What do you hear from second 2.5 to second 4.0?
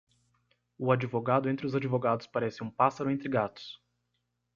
um pássaro entre gatos.